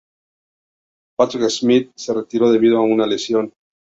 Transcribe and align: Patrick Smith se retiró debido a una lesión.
Patrick 1.15 1.47
Smith 1.51 1.91
se 1.95 2.11
retiró 2.11 2.51
debido 2.51 2.79
a 2.79 2.81
una 2.81 3.05
lesión. 3.05 3.53